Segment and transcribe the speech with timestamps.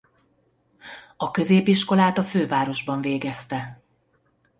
[1.17, 3.81] A középiskolát a fővárosban végezte.